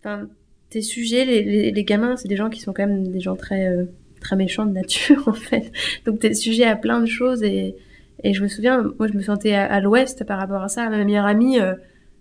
enfin, 0.00 0.28
tes 0.70 0.82
sujets, 0.82 1.24
les, 1.24 1.42
les, 1.42 1.70
les 1.70 1.84
gamins, 1.84 2.16
c'est 2.16 2.28
des 2.28 2.36
gens 2.36 2.50
qui 2.50 2.60
sont 2.60 2.72
quand 2.72 2.86
même 2.86 3.08
des 3.10 3.20
gens 3.20 3.36
très, 3.36 3.68
euh, 3.68 3.84
très 4.20 4.36
méchants 4.36 4.66
de 4.66 4.72
nature, 4.72 5.22
en 5.28 5.32
fait. 5.32 5.72
Donc, 6.06 6.20
t'es 6.20 6.34
sujet 6.34 6.64
à 6.64 6.76
plein 6.76 7.00
de 7.00 7.06
choses 7.06 7.42
et, 7.42 7.76
et 8.22 8.34
je 8.34 8.42
me 8.42 8.48
souviens, 8.48 8.82
moi, 8.98 9.08
je 9.08 9.14
me 9.14 9.22
sentais 9.22 9.54
à, 9.54 9.80
l'ouest 9.80 10.24
par 10.24 10.38
rapport 10.38 10.62
à 10.62 10.68
ça. 10.68 10.88
Ma 10.88 11.04
meilleure 11.04 11.26
amie, 11.26 11.58
euh, 11.58 11.74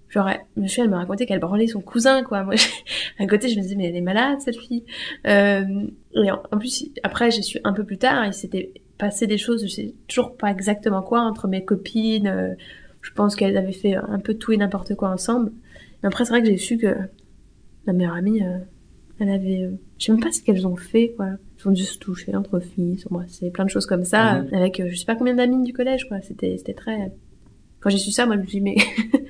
genre, 0.09 0.29
monsieur, 0.55 0.83
elle 0.83 0.89
me 0.89 0.95
racontait 0.95 1.25
qu'elle 1.25 1.39
branlait 1.39 1.67
son 1.67 1.81
cousin, 1.81 2.23
quoi. 2.23 2.43
Moi, 2.43 2.55
à 3.19 3.27
côté, 3.27 3.49
je 3.49 3.57
me 3.57 3.61
disais, 3.61 3.75
mais 3.75 3.89
elle 3.89 3.95
est 3.95 4.01
malade, 4.01 4.39
cette 4.39 4.57
fille. 4.57 4.85
Euh, 5.27 5.87
et 6.15 6.31
en, 6.31 6.41
en, 6.51 6.57
plus, 6.57 6.89
après, 7.03 7.31
j'ai 7.31 7.41
su 7.41 7.59
un 7.63 7.73
peu 7.73 7.83
plus 7.83 7.97
tard, 7.97 8.25
il 8.25 8.33
s'était 8.33 8.71
passé 8.97 9.27
des 9.27 9.37
choses, 9.37 9.63
je 9.63 9.71
sais 9.71 9.93
toujours 10.07 10.35
pas 10.35 10.51
exactement 10.51 11.01
quoi, 11.01 11.21
entre 11.21 11.47
mes 11.47 11.65
copines. 11.65 12.27
Euh, 12.27 12.53
je 13.01 13.11
pense 13.13 13.35
qu'elles 13.35 13.57
avaient 13.57 13.71
fait 13.71 13.95
un 13.95 14.19
peu 14.19 14.33
tout 14.33 14.51
et 14.51 14.57
n'importe 14.57 14.93
quoi 14.95 15.09
ensemble. 15.09 15.51
Mais 16.03 16.07
après, 16.07 16.25
c'est 16.25 16.31
vrai 16.31 16.41
que 16.41 16.47
j'ai 16.47 16.57
su 16.57 16.77
que 16.77 16.95
ma 17.93 17.97
meilleure 17.97 18.15
amie, 18.15 18.43
euh, 18.43 18.59
elle 19.19 19.29
avait, 19.29 19.63
euh, 19.63 19.71
je 19.97 20.05
sais 20.05 20.11
même 20.11 20.21
pas 20.21 20.31
ce 20.31 20.41
qu'elles 20.41 20.67
ont 20.67 20.75
fait, 20.75 21.13
quoi. 21.15 21.27
Elles 21.27 21.67
ont 21.67 21.71
dû 21.71 21.83
se 21.83 21.97
toucher 21.97 22.35
entre 22.35 22.59
filles, 22.59 22.99
s'embrasser, 22.99 23.51
plein 23.51 23.65
de 23.65 23.69
choses 23.69 23.85
comme 23.85 24.05
ça, 24.05 24.41
mmh. 24.41 24.53
avec 24.53 24.79
euh, 24.79 24.87
je 24.89 24.95
sais 24.95 25.05
pas 25.05 25.15
combien 25.15 25.35
d'amis 25.35 25.63
du 25.63 25.73
collège, 25.73 26.07
quoi. 26.07 26.21
C'était, 26.21 26.55
c'était 26.57 26.73
très. 26.73 27.11
Quand 27.79 27.89
j'ai 27.89 27.97
su 27.97 28.11
ça, 28.11 28.25
moi, 28.25 28.35
je 28.35 28.41
me 28.41 28.45
suis 28.45 28.59
dit, 28.59 28.63
mais. 28.63 28.75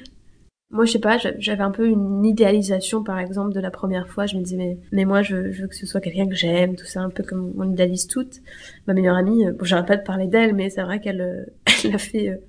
moi, 0.71 0.85
je 0.85 0.91
sais 0.91 0.99
pas, 0.99 1.17
j'avais 1.39 1.63
un 1.63 1.71
peu 1.71 1.87
une 1.87 2.23
idéalisation, 2.25 3.03
par 3.03 3.19
exemple, 3.19 3.53
de 3.53 3.59
la 3.59 3.71
première 3.71 4.07
fois. 4.07 4.25
Je 4.25 4.37
me 4.37 4.43
disais, 4.43 4.57
mais, 4.57 4.77
mais 4.91 5.05
moi, 5.05 5.21
je, 5.21 5.51
je 5.51 5.61
veux 5.61 5.67
que 5.67 5.75
ce 5.75 5.87
soit 5.87 6.01
quelqu'un 6.01 6.27
que 6.27 6.35
j'aime, 6.35 6.75
tout 6.75 6.85
ça, 6.85 7.01
un 7.01 7.09
peu 7.09 7.23
comme 7.23 7.53
on 7.57 7.71
idéalise 7.71 8.07
toutes. 8.07 8.41
Ma 8.87 8.93
meilleure 8.93 9.15
amie, 9.15 9.45
bon, 9.51 9.65
j'arrête 9.65 9.87
pas 9.87 9.97
de 9.97 10.03
parler 10.03 10.27
d'elle, 10.27 10.53
mais 10.53 10.69
c'est 10.69 10.83
vrai 10.83 10.99
qu'elle, 10.99 11.51
elle 11.83 11.95
a 11.95 11.97
fait 11.97 12.39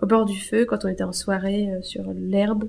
au 0.00 0.06
bord 0.06 0.24
du 0.24 0.40
feu 0.40 0.64
quand 0.64 0.84
on 0.84 0.88
était 0.88 1.04
en 1.04 1.12
soirée 1.12 1.68
sur 1.82 2.04
l'herbe. 2.12 2.68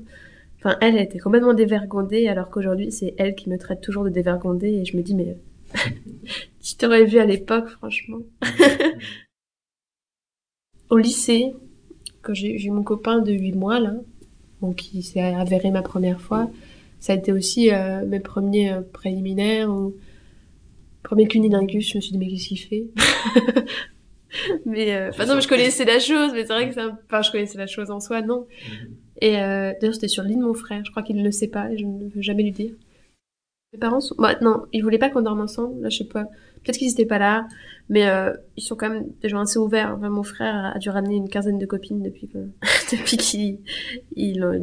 Enfin, 0.59 0.77
elle, 0.81 0.97
était 0.97 1.19
complètement 1.19 1.53
dévergondée, 1.53 2.27
alors 2.27 2.49
qu'aujourd'hui, 2.49 2.91
c'est 2.91 3.15
elle 3.17 3.33
qui 3.35 3.49
me 3.49 3.57
traite 3.57 3.79
toujours 3.81 4.03
de 4.03 4.09
dévergondée, 4.09 4.67
et 4.67 4.85
je 4.85 4.97
me 4.97 5.01
dis, 5.01 5.15
mais 5.15 5.37
tu 6.61 6.75
t'aurais 6.75 7.05
vu 7.05 7.17
à 7.19 7.25
l'époque, 7.25 7.69
franchement. 7.69 8.19
Au 10.89 10.97
lycée, 10.97 11.53
quand 12.21 12.33
j'ai 12.33 12.61
eu 12.61 12.71
mon 12.71 12.83
copain 12.83 13.19
de 13.19 13.31
8 13.31 13.53
mois, 13.53 13.79
là, 13.79 13.93
bon, 14.59 14.73
qui 14.73 15.01
s'est 15.01 15.21
avéré 15.21 15.71
ma 15.71 15.81
première 15.81 16.19
fois, 16.19 16.51
ça 16.99 17.13
a 17.13 17.15
été 17.15 17.31
aussi 17.31 17.71
euh, 17.71 18.05
mes 18.05 18.19
premiers 18.19 18.73
euh, 18.73 18.81
préliminaires, 18.81 19.69
ou 19.69 19.95
premier 21.03 21.27
cunilingus, 21.27 21.89
je 21.89 21.97
me 21.97 22.01
suis 22.01 22.11
dit, 22.11 22.17
mais 22.17 22.27
qu'est-ce 22.27 22.47
qu'il 22.49 22.59
fait? 22.59 22.87
Mais 24.65 24.93
euh, 24.95 25.09
enfin 25.09 25.25
non 25.25 25.35
mais 25.35 25.41
je 25.41 25.47
connaissais 25.47 25.85
la 25.85 25.97
chose 25.97 26.33
mais 26.33 26.45
c'est 26.45 26.53
vrai 26.53 26.69
que 26.69 26.75
c'est 26.75 26.83
enfin 26.83 27.23
je 27.23 27.31
connaissais 27.31 27.57
la 27.57 27.65
chose 27.65 27.89
en 27.89 27.99
soi 27.99 28.21
non 28.21 28.45
mhm. 28.69 28.87
Et 29.19 29.41
euh, 29.41 29.73
d'ailleurs 29.79 29.93
c'était 29.93 30.07
sur 30.07 30.23
l'île 30.23 30.39
de 30.39 30.43
mon 30.43 30.53
frère. 30.53 30.83
Je 30.85 30.91
crois 30.91 31.03
qu'il 31.03 31.17
ne 31.17 31.23
le 31.23 31.31
sait 31.31 31.47
pas 31.47 31.71
et 31.71 31.77
je 31.77 31.85
ne 31.85 32.09
veux 32.09 32.21
jamais 32.21 32.43
lui 32.43 32.51
dire. 32.51 32.73
Mes 33.73 33.79
parents 33.79 33.99
sont 33.99 34.15
bah 34.17 34.35
non 34.41 34.65
ils 34.73 34.81
voulaient 34.81 34.97
pas 34.97 35.09
qu'on 35.09 35.21
dorme 35.21 35.41
ensemble. 35.41 35.81
Là 35.81 35.89
je 35.89 35.97
sais 35.97 36.05
pas. 36.05 36.25
Peut-être 36.63 36.77
qu'ils 36.77 36.91
étaient 36.91 37.05
pas 37.05 37.19
là 37.19 37.47
mais 37.89 38.07
euh, 38.07 38.33
ils 38.55 38.61
sont 38.63 38.75
quand 38.75 38.89
même 38.89 39.07
des 39.21 39.29
gens 39.29 39.41
assez 39.41 39.59
ouverts. 39.59 39.95
Enfin, 39.97 40.09
mon 40.09 40.23
frère 40.23 40.73
a 40.75 40.79
dû 40.79 40.89
ramener 40.89 41.15
une 41.15 41.29
quinzaine 41.29 41.57
de 41.57 41.65
copines 41.65 42.01
depuis 42.01 42.27
que 42.27 42.37
depuis 42.91 43.17
qu'il 43.17 43.59
il, 44.15 44.43
a 44.43 44.57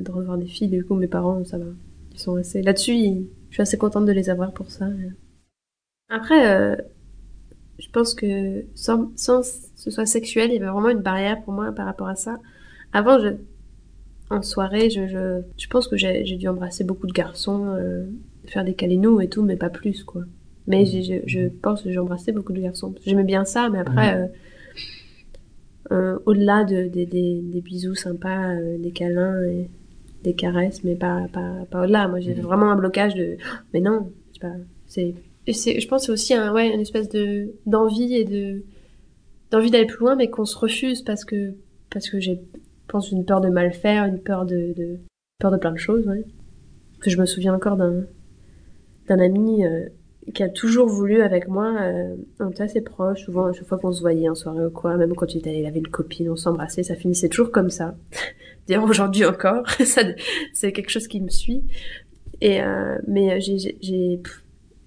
de 0.00 0.10
voir 0.10 0.38
des 0.38 0.46
filles. 0.46 0.68
Du 0.68 0.84
coup 0.84 0.94
mes 0.94 1.08
parents 1.08 1.44
ça 1.44 1.58
va. 1.58 1.66
Ils 2.12 2.18
sont 2.18 2.36
assez 2.36 2.62
là-dessus 2.62 3.26
je 3.50 3.56
suis 3.56 3.62
assez 3.62 3.78
contente 3.78 4.06
de 4.06 4.12
les 4.12 4.30
avoir 4.30 4.52
pour 4.52 4.70
ça. 4.70 4.88
Après 6.08 6.50
euh, 6.50 6.76
je 7.78 7.88
pense 7.90 8.14
que 8.14 8.64
sans, 8.74 9.10
sans 9.16 9.42
ce 9.42 9.90
soit 9.90 10.06
sexuel, 10.06 10.50
il 10.50 10.54
y 10.54 10.56
avait 10.56 10.70
vraiment 10.70 10.90
une 10.90 11.00
barrière 11.00 11.42
pour 11.42 11.52
moi 11.52 11.72
par 11.72 11.86
rapport 11.86 12.06
à 12.06 12.14
ça. 12.14 12.38
Avant, 12.92 13.18
je, 13.18 13.30
en 14.32 14.42
soirée, 14.42 14.90
je, 14.90 15.06
je, 15.06 15.40
je 15.56 15.66
pense 15.68 15.88
que 15.88 15.96
j'ai 15.96 16.36
dû 16.36 16.48
embrasser 16.48 16.84
beaucoup 16.84 17.06
de 17.06 17.12
garçons, 17.12 17.66
euh, 17.76 18.04
faire 18.46 18.64
des 18.64 18.74
câlinous 18.74 19.20
et 19.20 19.28
tout, 19.28 19.42
mais 19.42 19.56
pas 19.56 19.70
plus, 19.70 20.04
quoi. 20.04 20.22
Mais 20.66 20.86
je, 20.86 21.20
je 21.26 21.48
pense 21.48 21.82
que 21.82 21.90
j'ai 21.90 21.98
embrassé 21.98 22.32
beaucoup 22.32 22.52
de 22.52 22.60
garçons. 22.60 22.94
J'aimais 23.04 23.24
bien 23.24 23.44
ça, 23.44 23.68
mais 23.68 23.78
après, 23.78 24.16
euh, 24.16 24.26
euh, 25.90 26.18
au-delà 26.26 26.64
de, 26.64 26.88
de, 26.88 27.04
des 27.04 27.60
bisous 27.60 27.94
sympas, 27.94 28.54
des 28.78 28.92
câlins 28.92 29.42
et 29.44 29.68
des 30.22 30.34
caresses, 30.34 30.84
mais 30.84 30.94
pas, 30.94 31.26
pas, 31.32 31.66
pas 31.70 31.82
au-delà. 31.82 32.06
Moi, 32.08 32.20
j'ai 32.20 32.34
vraiment 32.34 32.70
un 32.70 32.76
blocage 32.76 33.14
de, 33.14 33.36
mais 33.74 33.80
non, 33.80 34.10
c'est 34.86 35.14
et 35.46 35.52
c'est, 35.52 35.80
je 35.80 35.88
pense, 35.88 36.06
c'est 36.06 36.12
aussi 36.12 36.34
un, 36.34 36.52
ouais, 36.52 36.72
une 36.72 36.80
espèce 36.80 37.08
de 37.08 37.52
d'envie 37.66 38.14
et 38.14 38.24
de 38.24 38.62
d'envie 39.50 39.70
d'aller 39.70 39.86
plus 39.86 39.98
loin, 39.98 40.14
mais 40.14 40.30
qu'on 40.30 40.44
se 40.44 40.56
refuse 40.56 41.02
parce 41.02 41.24
que 41.24 41.54
parce 41.90 42.08
que 42.08 42.20
j'ai, 42.20 42.40
pense, 42.92 43.10
une 43.10 43.24
peur 43.24 43.40
de 43.40 43.48
mal 43.48 43.72
faire, 43.72 44.04
une 44.04 44.20
peur 44.20 44.44
de, 44.44 44.98
peur 45.38 45.50
de 45.50 45.56
plein 45.56 45.72
de 45.72 45.78
choses. 45.78 46.08
Je 47.04 47.18
me 47.18 47.26
souviens 47.26 47.54
encore 47.54 47.76
d'un 47.76 48.04
d'un 49.08 49.18
ami 49.18 49.66
euh, 49.66 49.86
qui 50.32 50.44
a 50.44 50.48
toujours 50.48 50.86
voulu 50.86 51.22
avec 51.22 51.48
moi, 51.48 51.76
euh, 51.80 52.14
on 52.38 52.50
était 52.50 52.62
assez 52.62 52.80
proches, 52.80 53.24
souvent 53.24 53.52
chaque 53.52 53.66
fois 53.66 53.78
qu'on 53.78 53.90
se 53.90 54.00
voyait 54.00 54.28
en 54.28 54.36
soirée 54.36 54.66
ou 54.66 54.70
quoi, 54.70 54.96
même 54.96 55.14
quand 55.16 55.34
il 55.34 55.66
avait 55.66 55.80
une 55.80 55.88
copine, 55.88 56.30
on 56.30 56.36
s'embrassait, 56.36 56.84
ça 56.84 56.94
finissait 56.94 57.28
toujours 57.28 57.50
comme 57.50 57.70
ça. 57.70 57.96
D'ailleurs 58.68 58.84
aujourd'hui 58.84 59.24
encore, 59.24 59.68
ça 59.84 60.02
c'est 60.52 60.72
quelque 60.72 60.90
chose 60.90 61.08
qui 61.08 61.20
me 61.20 61.28
suit. 61.28 61.64
Et 62.40 62.62
euh, 62.62 62.98
mais 63.08 63.40
j'ai 63.40 63.58
j'ai 63.80 64.22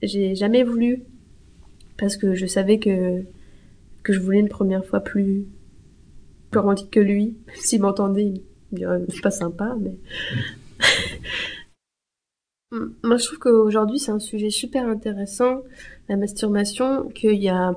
j'ai 0.01 0.35
jamais 0.35 0.63
voulu 0.63 1.03
parce 1.97 2.15
que 2.15 2.35
je 2.35 2.45
savais 2.45 2.79
que 2.79 3.23
que 4.03 4.13
je 4.13 4.19
voulais 4.19 4.39
une 4.39 4.49
première 4.49 4.85
fois 4.85 5.01
plus 5.01 5.45
plus 6.49 6.59
romantique 6.59 6.91
que 6.91 6.99
lui. 6.99 7.37
S'il 7.55 7.81
m'entendait, 7.81 8.25
il 8.25 8.43
dirait 8.71 9.01
c'est 9.09 9.21
pas 9.21 9.31
sympa, 9.31 9.75
mais 9.79 9.95
moi 13.03 13.17
je 13.17 13.25
trouve 13.25 13.39
qu'aujourd'hui 13.39 13.99
c'est 13.99 14.11
un 14.11 14.19
sujet 14.19 14.49
super 14.49 14.87
intéressant, 14.87 15.61
la 16.09 16.17
masturbation, 16.17 17.09
qu'il 17.09 17.41
y 17.41 17.49
a 17.49 17.75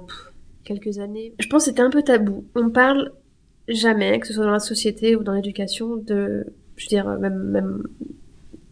quelques 0.64 0.98
années, 0.98 1.34
je 1.38 1.48
pense 1.48 1.64
que 1.64 1.70
c'était 1.70 1.82
un 1.82 1.90
peu 1.90 2.02
tabou. 2.02 2.44
On 2.54 2.70
parle 2.70 3.12
jamais, 3.68 4.18
que 4.20 4.26
ce 4.26 4.34
soit 4.34 4.44
dans 4.44 4.50
la 4.50 4.58
société 4.58 5.16
ou 5.16 5.22
dans 5.22 5.32
l'éducation, 5.32 5.96
de, 5.96 6.46
je 6.76 6.84
veux 6.84 6.88
dire 6.88 7.18
même 7.18 7.42
même 7.44 7.82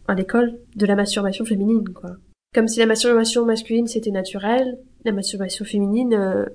à 0.07 0.15
l'école, 0.15 0.57
de 0.75 0.85
la 0.85 0.95
masturbation 0.95 1.43
féminine 1.45 1.89
quoi 1.89 2.17
comme 2.57 2.67
si 2.67 2.79
la 2.79 2.87
masturbation 2.87 3.45
masculine 3.45 3.85
c'était 3.85 4.09
naturel, 4.09 4.79
la 5.05 5.11
masturbation 5.11 5.63
féminine, 5.63 6.13
euh, 6.15 6.45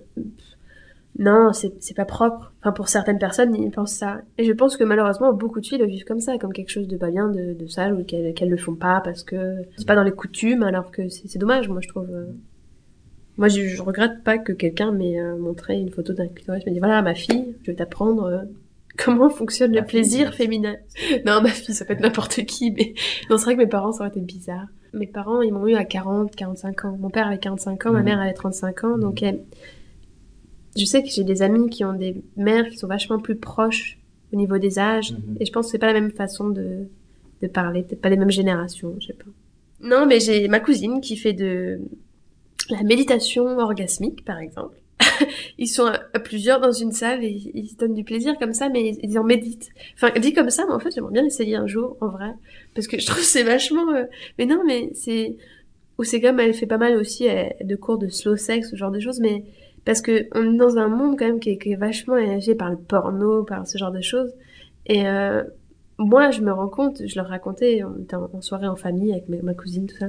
non, 1.18 1.52
c'est 1.52 1.94
pas 1.94 2.06
propre. 2.06 2.52
Enfin, 2.60 2.72
pour 2.72 2.88
certaines 2.88 3.18
personnes, 3.18 3.54
ils 3.54 3.70
pensent 3.70 3.94
ça. 3.94 4.22
Et 4.38 4.44
je 4.44 4.52
pense 4.52 4.76
que 4.76 4.84
malheureusement, 4.84 5.32
beaucoup 5.32 5.60
de 5.60 5.66
filles 5.66 5.78
le 5.78 5.86
vivent 5.86 6.04
comme 6.04 6.20
ça, 6.20 6.38
comme 6.38 6.52
quelque 6.52 6.70
chose 6.70 6.88
de 6.88 6.96
pas 6.96 7.10
bien, 7.10 7.28
de, 7.28 7.52
de 7.52 7.66
sale, 7.66 7.94
ou 7.94 8.02
qu'elles 8.02 8.32
qu'elles 8.32 8.48
le 8.48 8.56
font 8.56 8.74
pas 8.74 9.00
parce 9.04 9.22
que 9.22 9.56
c'est 9.76 9.86
pas 9.86 9.94
dans 9.94 10.04
les 10.04 10.12
coutumes, 10.12 10.62
alors 10.62 10.90
que 10.90 11.08
c'est 11.08 11.38
dommage, 11.38 11.68
moi 11.68 11.80
je 11.82 11.88
trouve. 11.88 12.08
Euh. 12.10 12.26
Moi, 13.38 13.48
je, 13.48 13.62
je, 13.62 13.82
regrette 13.82 14.22
pas 14.24 14.36
que 14.36 14.52
quelqu'un 14.52 14.92
m'ait 14.92 15.18
euh, 15.18 15.38
montré 15.38 15.78
une 15.78 15.88
photo 15.88 16.12
d'un 16.12 16.28
clitoris, 16.28 16.66
me 16.66 16.72
dit 16.72 16.78
voilà, 16.78 17.00
ma 17.00 17.14
fille, 17.14 17.56
je 17.62 17.70
vais 17.70 17.76
t'apprendre 17.76 18.46
comment 18.98 19.30
fonctionne 19.30 19.72
le 19.72 19.84
plaisir 19.84 20.34
féminin. 20.34 20.76
Non, 21.26 21.40
ma 21.42 21.48
fille, 21.48 21.74
ça 21.74 21.84
peut 21.84 21.92
être 21.92 22.00
n'importe 22.00 22.44
qui, 22.44 22.70
mais 22.70 22.94
non, 23.30 23.36
c'est 23.36 23.44
vrai 23.44 23.54
que 23.54 23.60
mes 23.60 23.66
parents, 23.66 23.92
ça 23.92 24.00
aurait 24.00 24.10
été 24.10 24.20
bizarre. 24.20 24.66
Mes 24.94 25.06
parents, 25.06 25.40
ils 25.40 25.52
m'ont 25.52 25.66
eu 25.66 25.74
à 25.74 25.84
40, 25.84 26.34
45 26.34 26.84
ans. 26.84 26.96
Mon 26.98 27.08
père 27.10 27.26
avait 27.26 27.38
45 27.38 27.86
ans, 27.86 27.92
ma 27.92 28.00
mmh. 28.00 28.04
mère 28.04 28.20
avait 28.20 28.34
35 28.34 28.84
ans, 28.84 28.98
donc 28.98 29.22
mmh. 29.22 29.36
Je 30.76 30.84
sais 30.84 31.02
que 31.02 31.08
j'ai 31.08 31.24
des 31.24 31.42
amis 31.42 31.68
qui 31.68 31.84
ont 31.84 31.92
des 31.92 32.16
mères 32.36 32.68
qui 32.68 32.78
sont 32.78 32.86
vachement 32.86 33.18
plus 33.18 33.36
proches 33.36 33.98
au 34.32 34.36
niveau 34.36 34.58
des 34.58 34.78
âges, 34.78 35.12
mmh. 35.12 35.36
et 35.40 35.46
je 35.46 35.52
pense 35.52 35.66
que 35.66 35.72
c'est 35.72 35.78
pas 35.78 35.92
la 35.92 36.00
même 36.00 36.10
façon 36.10 36.48
de, 36.48 36.86
de 37.42 37.46
parler, 37.46 37.82
peut-être 37.82 38.00
pas 38.00 38.08
les 38.08 38.16
mêmes 38.16 38.30
générations, 38.30 38.94
je 38.98 39.08
sais 39.08 39.12
pas. 39.12 39.30
Non, 39.80 40.06
mais 40.06 40.20
j'ai 40.20 40.48
ma 40.48 40.60
cousine 40.60 41.00
qui 41.00 41.16
fait 41.16 41.32
de 41.32 41.80
la 42.70 42.82
méditation 42.84 43.58
orgasmique, 43.58 44.24
par 44.24 44.38
exemple. 44.38 44.78
ils 45.58 45.66
sont 45.66 45.86
à, 45.86 46.20
plusieurs 46.20 46.60
dans 46.60 46.72
une 46.72 46.92
salle 46.92 47.24
et 47.24 47.50
ils 47.54 47.68
se 47.68 47.76
donnent 47.76 47.94
du 47.94 48.04
plaisir 48.04 48.38
comme 48.38 48.52
ça, 48.52 48.68
mais 48.68 48.96
ils, 49.02 49.18
en 49.18 49.24
méditent. 49.24 49.70
Enfin, 49.94 50.10
dit 50.18 50.32
comme 50.32 50.50
ça, 50.50 50.64
mais 50.66 50.72
en 50.72 50.78
fait, 50.78 50.92
j'aimerais 50.94 51.12
bien 51.12 51.24
essayer 51.24 51.56
un 51.56 51.66
jour, 51.66 51.96
en 52.00 52.08
vrai, 52.08 52.32
parce 52.74 52.86
que 52.86 52.98
je 52.98 53.06
trouve 53.06 53.22
c'est 53.22 53.42
vachement. 53.42 53.90
Euh, 53.92 54.04
mais 54.38 54.46
non, 54.46 54.62
mais 54.64 54.90
c'est 54.94 55.36
ou 55.98 56.04
c'est 56.04 56.20
comme 56.20 56.40
elle 56.40 56.54
fait 56.54 56.66
pas 56.66 56.78
mal 56.78 56.96
aussi 56.96 57.26
de 57.62 57.76
cours 57.76 57.98
de 57.98 58.08
slow 58.08 58.36
sex, 58.36 58.70
ce 58.70 58.76
genre 58.76 58.90
de 58.90 59.00
choses, 59.00 59.20
mais 59.20 59.44
parce 59.84 60.00
que 60.00 60.26
on 60.34 60.54
est 60.54 60.56
dans 60.56 60.78
un 60.78 60.88
monde 60.88 61.18
quand 61.18 61.26
même 61.26 61.40
qui 61.40 61.50
est, 61.50 61.58
qui 61.58 61.72
est 61.72 61.76
vachement 61.76 62.16
énergé 62.16 62.54
par 62.54 62.70
le 62.70 62.76
porno, 62.76 63.44
par 63.44 63.66
ce 63.66 63.78
genre 63.78 63.92
de 63.92 64.00
choses, 64.00 64.32
et 64.86 65.06
euh, 65.06 65.42
moi, 65.98 66.30
je 66.30 66.40
me 66.40 66.52
rends 66.52 66.68
compte, 66.68 67.06
je 67.06 67.14
leur 67.16 67.28
racontais, 67.28 67.84
on 67.84 68.02
était 68.02 68.16
en, 68.16 68.40
soirée 68.40 68.66
en 68.66 68.76
famille 68.76 69.12
avec 69.12 69.28
ma 69.28 69.54
cousine, 69.54 69.86
tout 69.86 69.96
ça 69.96 70.08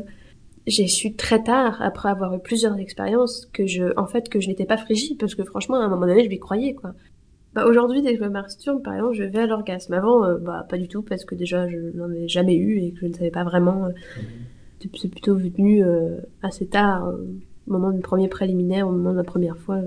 j'ai 0.65 0.87
su 0.87 1.13
très 1.13 1.43
tard, 1.43 1.81
après 1.81 2.09
avoir 2.09 2.33
eu 2.33 2.39
plusieurs 2.39 2.77
expériences, 2.77 3.47
que 3.51 3.67
je, 3.67 3.83
en 3.97 4.07
fait, 4.07 4.29
que 4.29 4.39
je 4.39 4.47
n'étais 4.47 4.65
pas 4.65 4.77
frigide, 4.77 5.17
parce 5.17 5.35
que 5.35 5.43
franchement, 5.43 5.75
à 5.75 5.83
un 5.83 5.89
moment 5.89 6.07
donné, 6.07 6.23
je 6.23 6.29
lui 6.29 6.39
croyais, 6.39 6.73
quoi. 6.73 6.93
Bah, 7.53 7.65
aujourd'hui, 7.67 8.01
dès 8.01 8.13
que 8.13 8.19
je 8.19 8.23
me 8.23 8.29
masturbe, 8.29 8.81
par 8.81 8.95
exemple, 8.95 9.13
je 9.13 9.23
vais 9.23 9.39
à 9.39 9.45
l'orgasme. 9.45 9.93
Avant, 9.93 10.23
euh, 10.25 10.37
bah, 10.37 10.65
pas 10.67 10.77
du 10.77 10.87
tout, 10.87 11.03
parce 11.03 11.25
que 11.25 11.35
déjà, 11.35 11.67
je 11.67 11.77
n'en 11.95 12.11
ai 12.11 12.27
jamais 12.27 12.55
eu 12.55 12.79
et 12.79 12.91
que 12.91 13.01
je 13.01 13.07
ne 13.07 13.13
savais 13.13 13.31
pas 13.31 13.43
vraiment. 13.43 13.85
Euh, 13.85 13.89
c'est 14.99 15.09
plutôt 15.09 15.35
venu 15.35 15.83
euh, 15.83 16.17
assez 16.41 16.65
tard, 16.65 17.13
au 17.67 17.71
moment 17.73 17.91
du 17.91 18.01
premier 18.01 18.27
préliminaire, 18.27 18.87
au 18.87 18.91
moment 18.91 19.11
de 19.11 19.17
la 19.17 19.23
première 19.23 19.57
fois. 19.57 19.79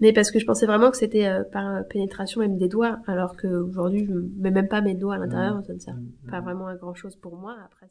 Mais 0.00 0.12
parce 0.12 0.30
que 0.30 0.38
je 0.38 0.44
pensais 0.44 0.66
vraiment 0.66 0.90
que 0.90 0.96
c'était 0.96 1.28
par 1.52 1.86
pénétration 1.88 2.40
même 2.40 2.58
des 2.58 2.68
doigts, 2.68 2.98
alors 3.06 3.36
qu'aujourd'hui, 3.36 4.04
je 4.06 4.12
mets 4.12 4.50
même 4.50 4.68
pas 4.68 4.80
mes 4.80 4.94
doigts 4.94 5.14
à 5.14 5.18
l'intérieur, 5.18 5.62
ça 5.64 5.72
ne 5.72 5.78
sert 5.78 5.96
pas 6.30 6.40
vraiment 6.40 6.66
à 6.66 6.76
grand 6.76 6.94
chose 6.94 7.16
pour 7.16 7.36
moi. 7.36 7.56
Après, 7.64 7.86